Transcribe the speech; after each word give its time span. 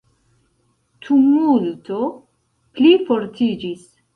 Tumulto 1.07 1.99
plifortiĝis. 2.81 3.89